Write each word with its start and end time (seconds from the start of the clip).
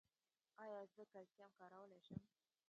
ایا 0.63 0.81
زه 0.95 1.03
کلسیم 1.13 1.51
کارولی 1.59 1.99
شم؟ 2.05 2.21